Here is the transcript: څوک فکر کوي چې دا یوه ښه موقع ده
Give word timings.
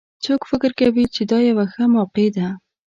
څوک 0.23 0.41
فکر 0.51 0.71
کوي 0.79 1.05
چې 1.15 1.21
دا 1.31 1.39
یوه 1.49 1.65
ښه 1.71 1.83
موقع 1.95 2.27
ده 2.35 2.47